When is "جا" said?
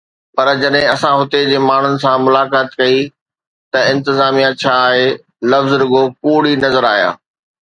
4.63-4.75